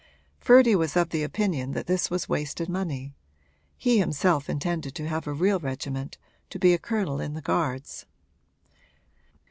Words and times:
Ferdy 0.39 0.75
was 0.75 0.97
of 0.97 1.09
the 1.09 1.21
opinion 1.21 1.73
that 1.73 1.85
this 1.85 2.09
was 2.09 2.27
wasted 2.27 2.67
money 2.67 3.13
he 3.77 3.99
himself 3.99 4.49
intended 4.49 4.95
to 4.95 5.07
have 5.07 5.27
a 5.27 5.31
real 5.31 5.59
regiment, 5.59 6.17
to 6.49 6.57
be 6.57 6.73
a 6.73 6.79
colonel 6.79 7.21
in 7.21 7.35
the 7.35 7.39
Guards. 7.41 8.07